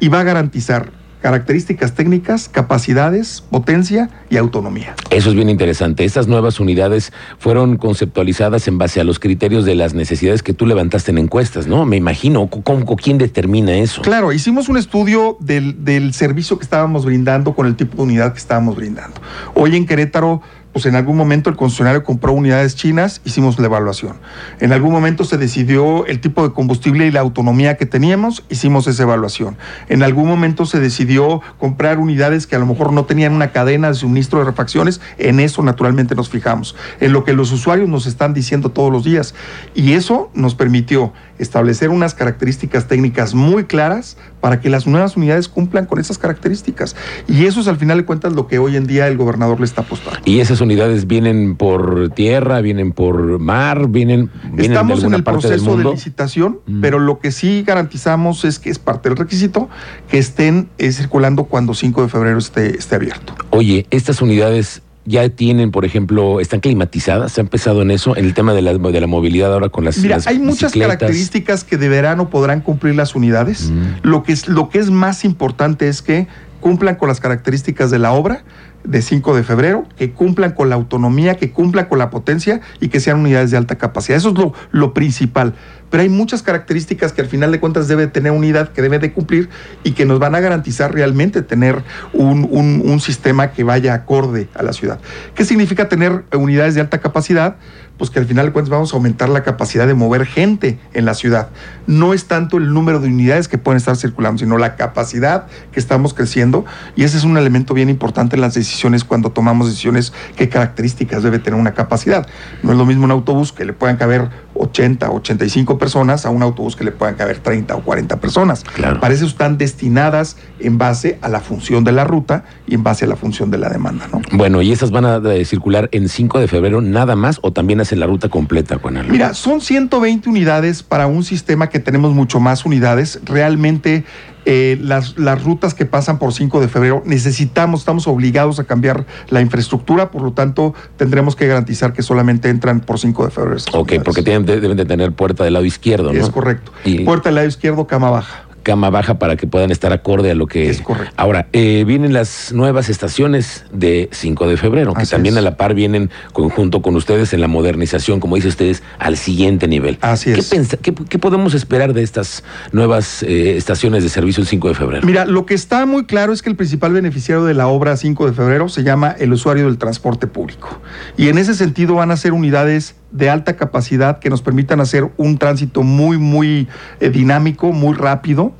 y 0.00 0.08
va 0.08 0.18
a 0.18 0.24
garantizar 0.24 1.01
características 1.22 1.94
técnicas, 1.94 2.48
capacidades, 2.48 3.42
potencia 3.48 4.10
y 4.28 4.36
autonomía. 4.36 4.94
Eso 5.10 5.30
es 5.30 5.36
bien 5.36 5.48
interesante. 5.48 6.04
Estas 6.04 6.26
nuevas 6.26 6.60
unidades 6.60 7.12
fueron 7.38 7.76
conceptualizadas 7.76 8.66
en 8.68 8.76
base 8.76 9.00
a 9.00 9.04
los 9.04 9.18
criterios 9.18 9.64
de 9.64 9.76
las 9.76 9.94
necesidades 9.94 10.42
que 10.42 10.52
tú 10.52 10.66
levantaste 10.66 11.12
en 11.12 11.18
encuestas, 11.18 11.66
¿no? 11.66 11.86
Me 11.86 11.96
imagino. 11.96 12.48
¿Cómo, 12.48 12.96
quién 12.96 13.18
determina 13.18 13.74
eso? 13.76 14.02
Claro, 14.02 14.32
hicimos 14.32 14.68
un 14.68 14.76
estudio 14.76 15.36
del, 15.40 15.84
del 15.84 16.12
servicio 16.12 16.58
que 16.58 16.64
estábamos 16.64 17.04
brindando 17.04 17.54
con 17.54 17.66
el 17.66 17.76
tipo 17.76 17.98
de 17.98 18.02
unidad 18.02 18.32
que 18.32 18.38
estábamos 18.38 18.74
brindando. 18.76 19.20
Hoy 19.54 19.76
en 19.76 19.86
Querétaro 19.86 20.42
pues 20.72 20.86
en 20.86 20.96
algún 20.96 21.16
momento 21.16 21.50
el 21.50 21.56
concesionario 21.56 22.02
compró 22.02 22.32
unidades 22.32 22.74
chinas, 22.74 23.20
hicimos 23.24 23.58
la 23.58 23.66
evaluación. 23.66 24.16
En 24.60 24.72
algún 24.72 24.92
momento 24.92 25.24
se 25.24 25.36
decidió 25.36 26.06
el 26.06 26.20
tipo 26.20 26.46
de 26.46 26.54
combustible 26.54 27.06
y 27.06 27.10
la 27.10 27.20
autonomía 27.20 27.76
que 27.76 27.86
teníamos, 27.86 28.44
hicimos 28.48 28.86
esa 28.86 29.02
evaluación. 29.02 29.56
En 29.88 30.02
algún 30.02 30.26
momento 30.28 30.64
se 30.64 30.80
decidió 30.80 31.42
comprar 31.58 31.98
unidades 31.98 32.46
que 32.46 32.56
a 32.56 32.58
lo 32.58 32.66
mejor 32.66 32.92
no 32.92 33.04
tenían 33.04 33.32
una 33.32 33.52
cadena 33.52 33.88
de 33.88 33.94
suministro 33.94 34.38
de 34.38 34.46
refacciones, 34.46 35.00
en 35.18 35.40
eso 35.40 35.62
naturalmente 35.62 36.14
nos 36.14 36.30
fijamos, 36.30 36.74
en 37.00 37.12
lo 37.12 37.24
que 37.24 37.34
los 37.34 37.52
usuarios 37.52 37.88
nos 37.88 38.06
están 38.06 38.32
diciendo 38.32 38.70
todos 38.70 38.90
los 38.90 39.04
días. 39.04 39.34
Y 39.74 39.92
eso 39.92 40.30
nos 40.34 40.54
permitió 40.54 41.12
establecer 41.38 41.90
unas 41.90 42.14
características 42.14 42.88
técnicas 42.88 43.34
muy 43.34 43.64
claras 43.64 44.16
para 44.40 44.60
que 44.60 44.70
las 44.70 44.86
nuevas 44.86 45.16
unidades 45.16 45.48
cumplan 45.48 45.86
con 45.86 45.98
esas 45.98 46.18
características. 46.18 46.96
Y 47.28 47.46
eso 47.46 47.60
es 47.60 47.68
al 47.68 47.76
final 47.76 47.98
de 47.98 48.04
cuentas 48.04 48.32
lo 48.32 48.46
que 48.46 48.58
hoy 48.58 48.76
en 48.76 48.86
día 48.86 49.08
el 49.08 49.16
gobernador 49.16 49.60
le 49.60 49.66
está 49.66 49.82
apostando. 49.82 50.20
¿Y 50.24 50.40
esas 50.40 50.61
unidades 50.62 51.06
vienen 51.06 51.56
por 51.56 52.10
tierra, 52.10 52.60
vienen 52.60 52.92
por 52.92 53.38
mar, 53.38 53.88
vienen... 53.88 54.30
vienen 54.44 54.72
Estamos 54.72 55.04
en 55.04 55.14
el 55.14 55.24
proceso 55.24 55.76
de 55.76 55.84
licitación, 55.84 56.60
mm. 56.66 56.80
pero 56.80 56.98
lo 56.98 57.18
que 57.18 57.30
sí 57.32 57.62
garantizamos 57.66 58.44
es 58.44 58.58
que 58.58 58.70
es 58.70 58.78
parte 58.78 59.08
del 59.08 59.18
requisito 59.18 59.68
que 60.08 60.18
estén 60.18 60.68
eh, 60.78 60.92
circulando 60.92 61.44
cuando 61.44 61.74
5 61.74 62.02
de 62.02 62.08
febrero 62.08 62.38
esté, 62.38 62.76
esté 62.76 62.96
abierto. 62.96 63.34
Oye, 63.50 63.86
estas 63.90 64.22
unidades 64.22 64.82
ya 65.04 65.28
tienen, 65.28 65.70
por 65.70 65.84
ejemplo, 65.84 66.40
están 66.40 66.60
climatizadas? 66.60 67.32
¿Se 67.32 67.40
ha 67.40 67.44
empezado 67.44 67.82
en 67.82 67.90
eso? 67.90 68.16
En 68.16 68.24
el 68.24 68.34
tema 68.34 68.54
de 68.54 68.62
la, 68.62 68.74
de 68.74 69.00
la 69.00 69.06
movilidad 69.06 69.52
ahora 69.52 69.68
con 69.68 69.84
las 69.84 69.98
Mira, 69.98 70.18
hay 70.26 70.38
muchas 70.38 70.72
características 70.72 71.64
que 71.64 71.76
de 71.76 71.88
verano 71.88 72.30
podrán 72.30 72.60
cumplir 72.60 72.94
las 72.94 73.14
unidades. 73.14 73.70
Mm. 73.70 74.06
Lo, 74.08 74.22
que 74.22 74.32
es, 74.32 74.48
lo 74.48 74.68
que 74.68 74.78
es 74.78 74.90
más 74.90 75.24
importante 75.24 75.88
es 75.88 76.02
que 76.02 76.28
cumplan 76.60 76.94
con 76.94 77.08
las 77.08 77.20
características 77.20 77.90
de 77.90 77.98
la 77.98 78.12
obra 78.12 78.44
de 78.84 79.02
5 79.02 79.36
de 79.36 79.42
febrero, 79.42 79.84
que 79.96 80.12
cumplan 80.12 80.52
con 80.52 80.68
la 80.68 80.74
autonomía, 80.74 81.36
que 81.36 81.50
cumplan 81.50 81.86
con 81.86 81.98
la 81.98 82.10
potencia 82.10 82.60
y 82.80 82.88
que 82.88 83.00
sean 83.00 83.20
unidades 83.20 83.50
de 83.50 83.56
alta 83.56 83.76
capacidad. 83.76 84.18
Eso 84.18 84.30
es 84.30 84.38
lo, 84.38 84.52
lo 84.70 84.94
principal 84.94 85.54
pero 85.92 86.04
hay 86.04 86.08
muchas 86.08 86.42
características 86.42 87.12
que 87.12 87.20
al 87.20 87.26
final 87.28 87.52
de 87.52 87.60
cuentas 87.60 87.86
debe 87.86 88.06
tener 88.06 88.32
unidad, 88.32 88.70
que 88.70 88.80
debe 88.80 88.98
de 88.98 89.12
cumplir 89.12 89.50
y 89.84 89.92
que 89.92 90.06
nos 90.06 90.18
van 90.18 90.34
a 90.34 90.40
garantizar 90.40 90.94
realmente 90.94 91.42
tener 91.42 91.84
un, 92.14 92.48
un 92.50 93.00
sistema 93.00 93.52
que 93.52 93.62
vaya 93.62 93.92
acorde 93.92 94.48
a 94.54 94.62
la 94.62 94.72
ciudad. 94.72 94.98
¿Qué 95.34 95.44
significa 95.44 95.90
tener 95.90 96.24
unidades 96.32 96.74
de 96.74 96.80
alta 96.80 96.98
capacidad? 96.98 97.56
pues 98.02 98.10
que 98.10 98.18
al 98.18 98.26
final 98.26 98.46
de 98.46 98.52
cuentas 98.52 98.70
vamos 98.70 98.92
a 98.92 98.96
aumentar 98.96 99.28
la 99.28 99.42
capacidad 99.42 99.86
de 99.86 99.94
mover 99.94 100.26
gente 100.26 100.78
en 100.92 101.04
la 101.04 101.14
ciudad. 101.14 101.50
No 101.86 102.14
es 102.14 102.24
tanto 102.24 102.56
el 102.56 102.72
número 102.72 102.98
de 102.98 103.06
unidades 103.06 103.46
que 103.48 103.58
pueden 103.58 103.76
estar 103.76 103.96
circulando, 103.96 104.40
sino 104.40 104.58
la 104.58 104.74
capacidad 104.74 105.46
que 105.70 105.78
estamos 105.78 106.14
creciendo. 106.14 106.64
Y 106.96 107.04
ese 107.04 107.18
es 107.18 107.24
un 107.24 107.36
elemento 107.36 107.74
bien 107.74 107.88
importante 107.88 108.34
en 108.36 108.42
las 108.42 108.54
decisiones 108.54 109.04
cuando 109.04 109.30
tomamos 109.30 109.68
decisiones, 109.68 110.12
qué 110.36 110.48
características 110.48 111.22
debe 111.22 111.38
tener 111.38 111.60
una 111.60 111.74
capacidad. 111.74 112.26
No 112.64 112.72
es 112.72 112.78
lo 112.78 112.86
mismo 112.86 113.04
un 113.04 113.10
autobús 113.10 113.52
que 113.52 113.64
le 113.64 113.72
puedan 113.72 113.96
caber 113.96 114.30
80, 114.54 115.10
85 115.10 115.78
personas 115.82 116.24
a 116.26 116.30
un 116.30 116.44
autobús 116.44 116.76
que 116.76 116.84
le 116.84 116.92
puedan 116.92 117.16
caber 117.16 117.40
30 117.40 117.74
o 117.74 117.82
40 117.82 118.20
personas. 118.20 118.62
Claro. 118.62 119.00
Para 119.00 119.12
eso 119.12 119.26
están 119.26 119.58
destinadas 119.58 120.36
en 120.60 120.78
base 120.78 121.18
a 121.22 121.28
la 121.28 121.40
función 121.40 121.82
de 121.82 121.90
la 121.90 122.04
ruta 122.04 122.44
y 122.68 122.76
en 122.76 122.84
base 122.84 123.04
a 123.04 123.08
la 123.08 123.16
función 123.16 123.50
de 123.50 123.58
la 123.58 123.68
demanda. 123.68 124.06
¿no? 124.12 124.22
Bueno, 124.30 124.62
¿y 124.62 124.70
esas 124.70 124.92
van 124.92 125.04
a 125.06 125.16
eh, 125.16 125.44
circular 125.44 125.88
en 125.90 126.08
5 126.08 126.38
de 126.38 126.46
febrero 126.46 126.80
nada 126.80 127.16
más 127.16 127.40
o 127.42 127.52
también 127.52 127.80
hacen 127.80 127.98
la 127.98 128.06
ruta 128.06 128.28
completa, 128.28 128.78
Juan 128.80 128.96
Alberto? 128.96 129.12
Mira, 129.12 129.34
son 129.34 129.60
120 129.60 130.28
unidades 130.28 130.84
para 130.84 131.08
un 131.08 131.24
sistema 131.24 131.68
que 131.68 131.80
tenemos 131.80 132.14
mucho 132.14 132.38
más 132.38 132.64
unidades. 132.64 133.18
Realmente 133.24 134.04
eh, 134.44 134.78
las, 134.80 135.18
las, 135.18 135.42
rutas 135.42 135.74
que 135.74 135.86
pasan 135.86 136.18
por 136.18 136.32
5 136.32 136.60
de 136.60 136.68
febrero 136.68 137.02
necesitamos, 137.04 137.80
estamos 137.80 138.06
obligados 138.06 138.58
a 138.58 138.64
cambiar 138.64 139.06
la 139.28 139.40
infraestructura, 139.40 140.10
por 140.10 140.22
lo 140.22 140.32
tanto 140.32 140.74
tendremos 140.96 141.36
que 141.36 141.46
garantizar 141.46 141.92
que 141.92 142.02
solamente 142.02 142.48
entran 142.48 142.80
por 142.80 142.98
5 142.98 143.24
de 143.24 143.30
febrero. 143.30 143.60
Ok, 143.72 143.94
porque 144.04 144.22
tienen, 144.22 144.44
deben 144.44 144.76
de 144.76 144.84
tener 144.84 145.12
puerta 145.12 145.44
del 145.44 145.54
lado 145.54 145.64
izquierdo, 145.64 146.12
¿no? 146.12 146.20
Es 146.20 146.30
correcto. 146.30 146.72
Y... 146.84 147.04
Puerta 147.04 147.28
del 147.28 147.36
lado 147.36 147.48
izquierdo, 147.48 147.86
cama 147.86 148.10
baja 148.10 148.44
cama 148.62 148.90
baja 148.90 149.18
para 149.18 149.36
que 149.36 149.46
puedan 149.46 149.70
estar 149.70 149.92
acorde 149.92 150.30
a 150.30 150.34
lo 150.34 150.46
que 150.46 150.70
es 150.70 150.80
correcto. 150.80 151.12
Ahora, 151.16 151.48
eh, 151.52 151.84
vienen 151.86 152.12
las 152.12 152.52
nuevas 152.52 152.88
estaciones 152.88 153.64
de 153.72 154.08
5 154.12 154.48
de 154.48 154.56
febrero, 154.56 154.94
que 154.94 155.04
también 155.06 155.34
es. 155.34 155.38
a 155.38 155.42
la 155.42 155.56
par 155.56 155.74
vienen 155.74 156.10
conjunto 156.32 156.82
con 156.82 156.96
ustedes 156.96 157.32
en 157.32 157.40
la 157.40 157.48
modernización, 157.48 158.20
como 158.20 158.36
dice 158.36 158.48
ustedes, 158.48 158.82
al 158.98 159.16
siguiente 159.16 159.68
nivel. 159.68 159.98
Así 160.00 160.32
¿Qué, 160.32 160.40
es. 160.40 160.50
pensa- 160.50 160.76
qué, 160.80 160.94
qué 160.94 161.18
podemos 161.18 161.54
esperar 161.54 161.92
de 161.92 162.02
estas 162.02 162.44
nuevas 162.72 163.22
eh, 163.22 163.56
estaciones 163.56 164.02
de 164.02 164.08
servicio 164.08 164.40
el 164.40 164.46
5 164.46 164.68
de 164.68 164.74
febrero? 164.74 165.06
Mira, 165.06 165.24
lo 165.26 165.46
que 165.46 165.54
está 165.54 165.84
muy 165.86 166.04
claro 166.06 166.32
es 166.32 166.42
que 166.42 166.50
el 166.50 166.56
principal 166.56 166.92
beneficiario 166.92 167.44
de 167.44 167.54
la 167.54 167.66
obra 167.68 167.96
5 167.96 168.26
de 168.26 168.32
febrero 168.32 168.68
se 168.68 168.82
llama 168.82 169.14
el 169.18 169.32
usuario 169.32 169.66
del 169.66 169.78
transporte 169.78 170.26
público. 170.26 170.80
Y 171.16 171.28
en 171.28 171.38
ese 171.38 171.54
sentido 171.54 171.94
van 171.96 172.10
a 172.10 172.16
ser 172.16 172.32
unidades 172.32 172.94
de 173.12 173.30
alta 173.30 173.56
capacidad 173.56 174.18
que 174.18 174.30
nos 174.30 174.42
permitan 174.42 174.80
hacer 174.80 175.10
un 175.16 175.38
tránsito 175.38 175.82
muy, 175.82 176.18
muy 176.18 176.68
eh, 177.00 177.10
dinámico, 177.10 177.72
muy 177.72 177.94
rápido 177.94 178.52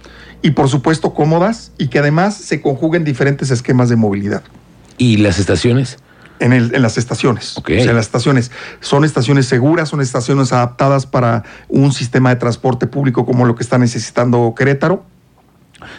y 0.42 0.50
por 0.52 0.68
supuesto 0.68 1.14
cómodas 1.14 1.72
y 1.78 1.88
que 1.88 1.98
además 1.98 2.34
se 2.36 2.60
conjuguen 2.60 3.04
diferentes 3.04 3.50
esquemas 3.50 3.88
de 3.88 3.96
movilidad. 3.96 4.42
¿Y 4.98 5.16
las 5.18 5.38
estaciones? 5.38 5.98
En, 6.38 6.52
el- 6.52 6.74
en 6.74 6.82
las 6.82 6.98
estaciones. 6.98 7.56
Ok. 7.56 7.70
O 7.78 7.82
sea, 7.84 7.92
las 7.92 8.06
estaciones 8.06 8.50
son 8.80 9.04
estaciones 9.04 9.46
seguras, 9.46 9.88
son 9.88 10.00
estaciones 10.00 10.52
adaptadas 10.52 11.06
para 11.06 11.44
un 11.68 11.92
sistema 11.92 12.30
de 12.30 12.36
transporte 12.36 12.86
público 12.86 13.24
como 13.24 13.44
lo 13.46 13.54
que 13.54 13.62
está 13.62 13.78
necesitando 13.78 14.54
Querétaro. 14.56 15.04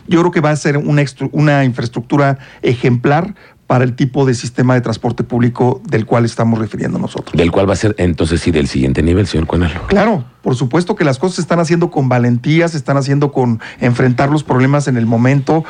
Yo 0.07 0.19
creo 0.19 0.31
que 0.31 0.39
va 0.41 0.50
a 0.51 0.55
ser 0.55 0.77
una 0.77 1.63
infraestructura 1.65 2.38
ejemplar 2.62 3.36
para 3.67 3.84
el 3.84 3.96
tipo 3.96 4.25
de 4.25 4.34
sistema 4.34 4.74
de 4.74 4.82
transporte 4.82 5.24
público 5.24 5.82
del 5.88 6.05
cual 6.05 6.25
estamos 6.25 6.60
refiriendo 6.60 7.00
nosotros. 7.00 7.36
Del 7.36 7.51
cual 7.51 7.67
va 7.67 7.74
a 7.74 7.77
ser 7.77 7.96
entonces 7.98 8.41
sí 8.41 8.51
del 8.51 8.67
siguiente 8.67 9.01
nivel, 9.01 9.25
señor 9.25 9.48
Cuanalo. 9.48 9.88
Claro, 9.88 10.25
por 10.41 10.55
supuesto 10.55 10.96
que 10.96 11.05
las 11.05 11.20
cosas 11.20 11.36
se 11.36 11.41
están 11.41 11.60
haciendo 11.60 11.89
con 11.89 12.10
valentía, 12.10 12.67
se 12.67 12.75
están 12.75 12.98
haciendo 12.98 13.32
con 13.32 13.62
enfrentar 13.79 14.29
los 14.29 14.43
problemas 14.43 14.89
en 14.89 14.98
el 14.98 15.05
momento. 15.05 15.63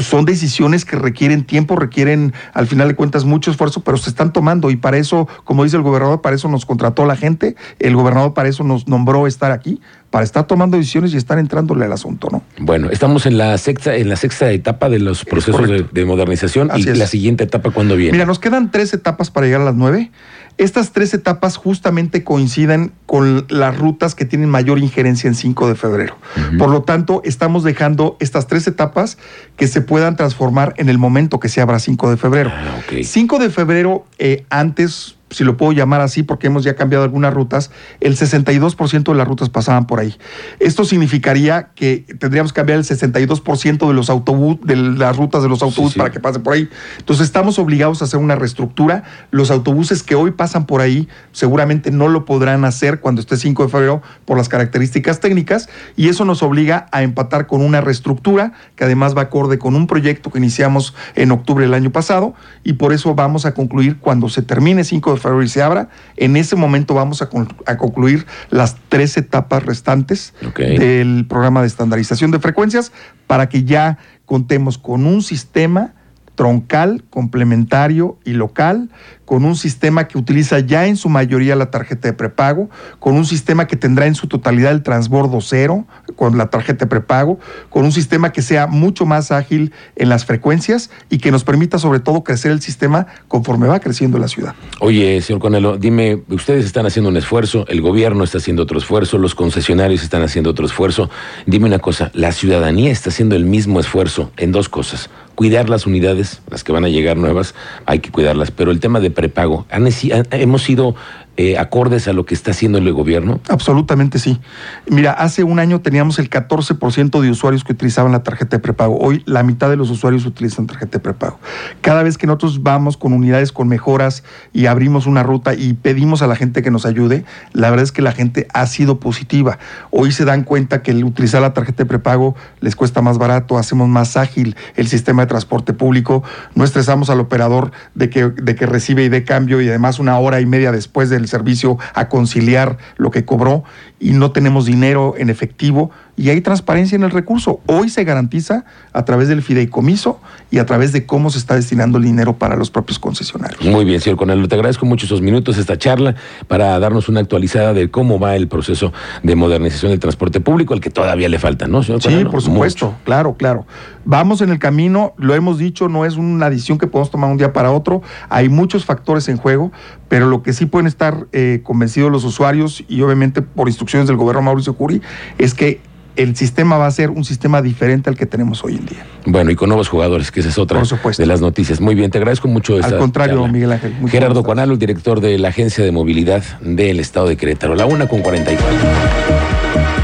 Son 0.00 0.26
decisiones 0.26 0.84
que 0.84 0.96
requieren 0.96 1.44
tiempo, 1.44 1.74
requieren 1.76 2.34
al 2.52 2.66
final 2.66 2.88
de 2.88 2.94
cuentas 2.94 3.24
mucho 3.24 3.50
esfuerzo, 3.50 3.80
pero 3.80 3.96
se 3.96 4.10
están 4.10 4.32
tomando 4.32 4.70
y 4.70 4.76
para 4.76 4.98
eso, 4.98 5.26
como 5.44 5.64
dice 5.64 5.76
el 5.76 5.82
gobernador, 5.82 6.20
para 6.20 6.36
eso 6.36 6.48
nos 6.48 6.66
contrató 6.66 7.06
la 7.06 7.16
gente, 7.16 7.56
el 7.78 7.96
gobernador 7.96 8.34
para 8.34 8.50
eso 8.50 8.62
nos 8.62 8.86
nombró 8.86 9.26
estar 9.26 9.52
aquí, 9.52 9.80
para 10.10 10.24
estar 10.24 10.46
tomando 10.46 10.76
decisiones 10.76 11.14
y 11.14 11.16
estar 11.16 11.38
entrándole 11.38 11.84
al 11.84 11.92
asunto, 11.92 12.28
¿no? 12.32 12.42
Bueno, 12.58 12.90
estamos 12.90 13.26
en 13.26 13.38
la 13.38 13.56
sexta, 13.58 13.94
en 13.94 14.08
la 14.08 14.16
sexta 14.16 14.50
etapa 14.50 14.88
de 14.88 14.98
los 14.98 15.24
procesos 15.24 15.68
de, 15.92 16.04
modernización 16.04 16.70
Así 16.70 16.84
y 16.86 16.90
es. 16.90 16.98
la 16.98 17.06
siguiente 17.06 17.44
etapa 17.44 17.70
cuándo 17.70 17.94
viene. 17.96 18.12
Mira, 18.12 18.26
nos 18.26 18.40
quedan 18.40 18.70
tres 18.70 18.92
etapas 18.92 19.30
para 19.30 19.46
llegar 19.46 19.60
a 19.60 19.64
las 19.64 19.76
nueve. 19.76 20.10
Estas 20.58 20.92
tres 20.92 21.14
etapas 21.14 21.56
justamente 21.56 22.22
coinciden 22.22 22.92
con 23.06 23.46
las 23.48 23.78
rutas 23.78 24.14
que 24.14 24.26
tienen 24.26 24.50
mayor 24.50 24.78
injerencia 24.78 25.26
en 25.26 25.34
5 25.34 25.68
de 25.68 25.74
febrero. 25.74 26.18
Por 26.58 26.68
lo 26.70 26.82
tanto, 26.82 27.22
estamos 27.24 27.64
dejando 27.64 28.18
estas 28.20 28.46
tres 28.46 28.66
etapas 28.66 29.16
que 29.56 29.68
se 29.68 29.80
puedan 29.80 30.16
transformar 30.16 30.74
en 30.76 30.90
el 30.90 30.98
momento 30.98 31.40
que 31.40 31.48
se 31.48 31.62
abra 31.62 31.78
5 31.78 32.10
de 32.10 32.16
febrero. 32.18 32.50
Ah, 32.52 32.78
ok. 32.78 33.04
5 33.04 33.38
de 33.38 33.48
febrero, 33.48 34.04
eh, 34.18 34.44
antes, 34.50 35.16
si 35.30 35.44
lo 35.44 35.56
puedo 35.56 35.72
llamar 35.72 36.00
así, 36.00 36.22
porque 36.22 36.48
hemos 36.48 36.64
ya 36.64 36.74
cambiado 36.74 37.04
algunas 37.04 37.32
rutas, 37.32 37.70
el 38.00 38.16
62% 38.16 39.04
de 39.04 39.14
las 39.14 39.26
rutas 39.26 39.48
pasaban 39.48 39.86
por 39.86 40.00
ahí. 40.00 40.16
Esto 40.58 40.84
significaría 40.84 41.70
que 41.74 42.04
tendríamos 42.18 42.52
que 42.52 42.56
cambiar 42.56 42.78
el 42.78 42.84
62% 42.84 43.88
de 43.88 43.94
los 43.94 44.10
autobús, 44.10 44.58
de 44.62 44.76
las 44.76 45.16
rutas 45.16 45.42
de 45.42 45.48
los 45.48 45.62
autobuses 45.62 45.94
sí. 45.94 45.98
para 45.98 46.10
que 46.10 46.20
pasen 46.20 46.42
por 46.42 46.54
ahí. 46.54 46.68
Entonces 46.98 47.26
estamos 47.26 47.58
obligados 47.58 48.02
a 48.02 48.04
hacer 48.04 48.18
una 48.20 48.34
reestructura. 48.34 49.04
Los 49.30 49.50
autobuses 49.50 50.02
que 50.02 50.14
hoy 50.14 50.32
pasan 50.32 50.66
por 50.66 50.80
ahí 50.80 51.08
seguramente 51.32 51.90
no 51.90 52.08
lo 52.08 52.24
podrán 52.24 52.64
hacer 52.64 53.00
cuando 53.00 53.20
esté 53.20 53.36
5 53.36 53.64
de 53.64 53.68
febrero 53.68 54.02
por 54.24 54.36
las 54.36 54.48
características 54.48 55.20
técnicas 55.20 55.68
y 55.96 56.08
eso 56.08 56.24
nos 56.24 56.42
obliga 56.42 56.86
a 56.92 57.02
empatar 57.02 57.46
con 57.46 57.62
una 57.62 57.80
reestructura 57.80 58.52
que 58.76 58.84
además 58.84 59.16
va 59.16 59.22
acorde 59.22 59.58
con 59.58 59.74
un 59.74 59.86
proyecto 59.86 60.30
que 60.30 60.38
iniciamos 60.38 60.94
en 61.14 61.30
octubre 61.30 61.64
del 61.64 61.74
año 61.74 61.90
pasado 61.92 62.34
y 62.64 62.74
por 62.74 62.92
eso 62.92 63.14
vamos 63.14 63.46
a 63.46 63.54
concluir 63.54 63.98
cuando 63.98 64.28
se 64.28 64.42
termine 64.42 64.84
5 64.84 65.14
de 65.14 65.19
y 65.42 65.48
se 65.48 65.62
abra, 65.62 65.88
en 66.16 66.36
ese 66.36 66.56
momento 66.56 66.94
vamos 66.94 67.22
a, 67.22 67.28
con- 67.28 67.48
a 67.66 67.76
concluir 67.76 68.26
las 68.50 68.76
tres 68.88 69.16
etapas 69.16 69.64
restantes 69.64 70.34
del 70.78 71.26
programa 71.28 71.60
de 71.60 71.66
estandarización 71.68 72.30
de 72.30 72.38
frecuencias 72.38 72.92
para 73.26 73.48
que 73.48 73.64
ya 73.64 73.98
contemos 74.26 74.78
con 74.78 75.06
un 75.06 75.22
sistema 75.22 75.94
troncal, 76.40 77.04
complementario 77.10 78.16
y 78.24 78.30
local, 78.30 78.88
con 79.26 79.44
un 79.44 79.56
sistema 79.56 80.08
que 80.08 80.16
utiliza 80.16 80.58
ya 80.60 80.86
en 80.86 80.96
su 80.96 81.10
mayoría 81.10 81.54
la 81.54 81.70
tarjeta 81.70 82.08
de 82.08 82.14
prepago, 82.14 82.70
con 82.98 83.14
un 83.14 83.26
sistema 83.26 83.66
que 83.66 83.76
tendrá 83.76 84.06
en 84.06 84.14
su 84.14 84.26
totalidad 84.26 84.72
el 84.72 84.82
transbordo 84.82 85.42
cero 85.42 85.84
con 86.16 86.38
la 86.38 86.48
tarjeta 86.48 86.86
de 86.86 86.88
prepago, 86.88 87.38
con 87.68 87.84
un 87.84 87.92
sistema 87.92 88.32
que 88.32 88.40
sea 88.40 88.66
mucho 88.66 89.04
más 89.04 89.32
ágil 89.32 89.74
en 89.96 90.08
las 90.08 90.24
frecuencias 90.24 90.88
y 91.10 91.18
que 91.18 91.30
nos 91.30 91.44
permita 91.44 91.78
sobre 91.78 92.00
todo 92.00 92.24
crecer 92.24 92.52
el 92.52 92.62
sistema 92.62 93.06
conforme 93.28 93.68
va 93.68 93.78
creciendo 93.78 94.16
la 94.16 94.26
ciudad. 94.26 94.54
Oye, 94.80 95.20
señor 95.20 95.42
Conelo, 95.42 95.76
dime, 95.76 96.22
ustedes 96.30 96.64
están 96.64 96.86
haciendo 96.86 97.10
un 97.10 97.18
esfuerzo, 97.18 97.66
el 97.68 97.82
gobierno 97.82 98.24
está 98.24 98.38
haciendo 98.38 98.62
otro 98.62 98.78
esfuerzo, 98.78 99.18
los 99.18 99.34
concesionarios 99.34 100.02
están 100.02 100.22
haciendo 100.22 100.48
otro 100.48 100.64
esfuerzo. 100.64 101.10
Dime 101.44 101.66
una 101.66 101.80
cosa, 101.80 102.10
la 102.14 102.32
ciudadanía 102.32 102.90
está 102.90 103.10
haciendo 103.10 103.36
el 103.36 103.44
mismo 103.44 103.78
esfuerzo 103.78 104.32
en 104.38 104.52
dos 104.52 104.70
cosas. 104.70 105.10
Cuidar 105.40 105.70
las 105.70 105.86
unidades, 105.86 106.42
las 106.50 106.64
que 106.64 106.70
van 106.70 106.84
a 106.84 106.90
llegar 106.90 107.16
nuevas, 107.16 107.54
hay 107.86 108.00
que 108.00 108.10
cuidarlas, 108.10 108.50
pero 108.50 108.70
el 108.70 108.78
tema 108.78 109.00
de 109.00 109.10
prepago, 109.10 109.64
¿han, 109.70 109.88
hemos 110.32 110.62
sido 110.62 110.96
eh, 111.36 111.58
acordes 111.58 112.08
a 112.08 112.12
lo 112.12 112.26
que 112.26 112.34
está 112.34 112.50
haciendo 112.50 112.78
el 112.78 112.92
gobierno? 112.92 113.40
Absolutamente 113.48 114.18
sí. 114.18 114.40
Mira, 114.88 115.12
hace 115.12 115.44
un 115.44 115.58
año 115.58 115.80
teníamos 115.80 116.18
el 116.18 116.28
14% 116.28 117.20
de 117.20 117.30
usuarios 117.30 117.64
que 117.64 117.72
utilizaban 117.72 118.12
la 118.12 118.22
tarjeta 118.22 118.56
de 118.56 118.62
prepago. 118.62 118.98
Hoy 118.98 119.22
la 119.26 119.42
mitad 119.42 119.70
de 119.70 119.76
los 119.76 119.90
usuarios 119.90 120.26
utilizan 120.26 120.66
tarjeta 120.66 120.98
de 120.98 121.00
prepago. 121.00 121.38
Cada 121.80 122.02
vez 122.02 122.18
que 122.18 122.26
nosotros 122.26 122.62
vamos 122.62 122.96
con 122.96 123.12
unidades 123.12 123.52
con 123.52 123.68
mejoras 123.68 124.24
y 124.52 124.66
abrimos 124.66 125.06
una 125.06 125.22
ruta 125.22 125.54
y 125.54 125.74
pedimos 125.74 126.22
a 126.22 126.26
la 126.26 126.36
gente 126.36 126.62
que 126.62 126.70
nos 126.70 126.86
ayude, 126.86 127.24
la 127.52 127.70
verdad 127.70 127.84
es 127.84 127.92
que 127.92 128.02
la 128.02 128.12
gente 128.12 128.46
ha 128.52 128.66
sido 128.66 129.00
positiva. 129.00 129.58
Hoy 129.90 130.12
se 130.12 130.24
dan 130.24 130.44
cuenta 130.44 130.82
que 130.82 130.90
el 130.90 131.04
utilizar 131.04 131.40
la 131.42 131.54
tarjeta 131.54 131.84
de 131.84 131.86
prepago 131.86 132.34
les 132.60 132.76
cuesta 132.76 133.02
más 133.02 133.18
barato, 133.18 133.58
hacemos 133.58 133.88
más 133.88 134.16
ágil 134.16 134.56
el 134.76 134.88
sistema 134.88 135.22
de 135.22 135.26
transporte 135.28 135.72
público, 135.72 136.22
no 136.54 136.64
estresamos 136.64 137.10
al 137.10 137.20
operador 137.20 137.72
de 137.94 138.10
que, 138.10 138.28
de 138.28 138.54
que 138.54 138.66
recibe 138.66 139.04
y 139.04 139.08
dé 139.08 139.24
cambio 139.24 139.60
y 139.60 139.68
además 139.68 139.98
una 139.98 140.18
hora 140.18 140.40
y 140.40 140.46
media 140.46 140.72
después 140.72 141.10
del 141.20 141.28
servicio 141.28 141.78
a 141.94 142.08
conciliar 142.08 142.78
lo 142.96 143.10
que 143.10 143.24
cobró 143.24 143.62
y 143.98 144.12
no 144.12 144.32
tenemos 144.32 144.66
dinero 144.66 145.14
en 145.16 145.30
efectivo 145.30 145.90
y 146.20 146.28
hay 146.28 146.42
transparencia 146.42 146.96
en 146.96 147.02
el 147.02 147.10
recurso. 147.10 147.60
Hoy 147.64 147.88
se 147.88 148.04
garantiza 148.04 148.66
a 148.92 149.06
través 149.06 149.28
del 149.28 149.40
fideicomiso 149.40 150.20
y 150.50 150.58
a 150.58 150.66
través 150.66 150.92
de 150.92 151.06
cómo 151.06 151.30
se 151.30 151.38
está 151.38 151.54
destinando 151.54 151.96
el 151.96 152.04
dinero 152.04 152.36
para 152.36 152.56
los 152.56 152.70
propios 152.70 152.98
concesionarios. 152.98 153.64
Muy 153.64 153.86
bien, 153.86 154.02
señor 154.02 154.18
Conelo, 154.18 154.46
te 154.46 154.54
agradezco 154.54 154.84
mucho 154.84 155.06
esos 155.06 155.22
minutos, 155.22 155.56
esta 155.56 155.78
charla, 155.78 156.16
para 156.46 156.78
darnos 156.78 157.08
una 157.08 157.20
actualizada 157.20 157.72
de 157.72 157.90
cómo 157.90 158.18
va 158.18 158.36
el 158.36 158.48
proceso 158.48 158.92
de 159.22 159.34
modernización 159.34 159.92
del 159.92 159.98
transporte 159.98 160.40
público, 160.40 160.74
al 160.74 160.82
que 160.82 160.90
todavía 160.90 161.30
le 161.30 161.38
falta, 161.38 161.66
¿no, 161.66 161.82
señor 161.82 162.02
Sí, 162.02 162.24
por 162.26 162.42
supuesto, 162.42 162.86
Mucho. 162.88 162.98
claro, 163.04 163.34
claro. 163.38 163.66
Vamos 164.04 164.42
en 164.42 164.50
el 164.50 164.58
camino, 164.58 165.14
lo 165.16 165.34
hemos 165.34 165.56
dicho, 165.56 165.88
no 165.88 166.04
es 166.04 166.16
una 166.16 166.50
decisión 166.50 166.76
que 166.76 166.86
podemos 166.86 167.10
tomar 167.10 167.30
un 167.30 167.38
día 167.38 167.54
para 167.54 167.70
otro, 167.70 168.02
hay 168.28 168.50
muchos 168.50 168.84
factores 168.84 169.26
en 169.30 169.38
juego, 169.38 169.72
pero 170.08 170.26
lo 170.26 170.42
que 170.42 170.52
sí 170.52 170.66
pueden 170.66 170.86
estar 170.86 171.28
eh, 171.32 171.60
convencidos 171.62 172.10
los 172.10 172.24
usuarios 172.24 172.84
y 172.88 173.00
obviamente 173.00 173.40
por 173.40 173.68
instrucciones 173.68 174.06
del 174.06 174.16
gobierno 174.16 174.42
Mauricio 174.42 174.74
Curi 174.74 175.00
es 175.38 175.54
que 175.54 175.80
el 176.16 176.36
sistema 176.36 176.78
va 176.78 176.86
a 176.86 176.90
ser 176.90 177.10
un 177.10 177.24
sistema 177.24 177.62
diferente 177.62 178.10
al 178.10 178.16
que 178.16 178.26
tenemos 178.26 178.62
hoy 178.64 178.76
en 178.76 178.86
día. 178.86 179.06
Bueno, 179.26 179.50
y 179.50 179.56
con 179.56 179.68
nuevos 179.68 179.88
jugadores, 179.88 180.30
que 180.30 180.40
esa 180.40 180.48
es 180.48 180.58
otra 180.58 180.82
de 181.16 181.26
las 181.26 181.40
noticias. 181.40 181.80
Muy 181.80 181.94
bien, 181.94 182.10
te 182.10 182.18
agradezco 182.18 182.48
mucho 182.48 182.76
esta 182.76 182.88
Al 182.88 182.98
contrario, 182.98 183.36
charla. 183.36 183.52
Miguel 183.52 183.72
Ángel. 183.72 183.94
Gerardo. 184.08 184.42
Cuanalo, 184.42 184.72
el 184.72 184.78
director 184.78 185.20
de 185.20 185.38
la 185.38 185.48
Agencia 185.48 185.84
de 185.84 185.92
Movilidad 185.92 186.42
del 186.60 187.00
Estado 187.00 187.28
de 187.28 187.36
Querétaro. 187.36 187.74
La 187.74 187.86
una 187.86 188.08
con 188.08 188.22
44. 188.22 189.90